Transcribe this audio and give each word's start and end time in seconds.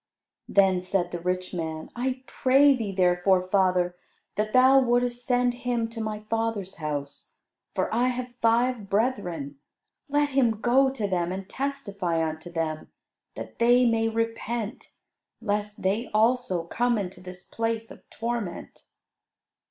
Then 0.49 0.81
said 0.81 1.11
the 1.11 1.19
rich 1.19 1.53
man, 1.53 1.91
"I 1.95 2.23
pray 2.25 2.73
thee 2.75 2.91
therefore, 2.91 3.47
father, 3.49 3.95
that 4.33 4.51
thou 4.51 4.79
wouldest 4.79 5.23
send 5.23 5.53
him 5.61 5.87
to 5.89 6.01
my 6.01 6.21
father's 6.21 6.77
house; 6.77 7.35
for 7.75 7.93
I 7.93 8.07
have 8.07 8.33
five 8.41 8.89
brethren. 8.89 9.59
Let 10.09 10.29
him 10.29 10.59
go 10.59 10.89
to 10.89 11.07
them 11.07 11.31
and 11.31 11.47
testify 11.47 12.27
unto 12.27 12.49
them, 12.51 12.89
that 13.35 13.59
they 13.59 13.85
may 13.85 14.09
repent, 14.09 14.87
lest 15.39 15.83
they 15.83 16.09
also 16.15 16.65
come 16.65 16.97
into 16.97 17.21
this 17.21 17.43
place 17.43 17.91
of 17.91 18.09
torment." 18.09 18.87